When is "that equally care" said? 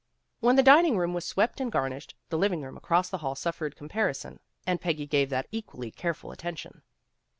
5.29-6.15